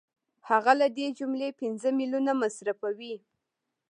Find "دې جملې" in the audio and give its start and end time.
0.97-1.49